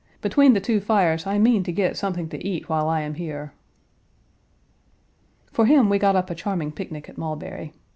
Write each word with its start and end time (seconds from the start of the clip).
Between 0.19 0.53
the 0.53 0.59
two 0.59 0.79
fires 0.79 1.27
I 1.27 1.37
mean 1.37 1.61
to 1.61 1.71
get 1.71 1.95
something 1.95 2.27
to 2.29 2.43
eat 2.43 2.67
while 2.67 2.89
I 2.89 3.01
am 3.01 3.13
here." 3.13 3.53
For 5.51 5.67
him 5.67 5.89
we 5.89 5.99
got 5.99 6.15
up 6.15 6.31
a 6.31 6.33
charming 6.33 6.71
picnic 6.71 7.07
at 7.07 7.19
Mulberry. 7.19 7.71